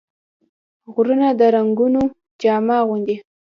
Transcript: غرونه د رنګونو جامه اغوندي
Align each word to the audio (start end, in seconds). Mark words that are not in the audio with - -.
غرونه 0.93 1.27
د 1.39 1.41
رنګونو 1.55 2.01
جامه 2.41 2.75
اغوندي 2.81 3.15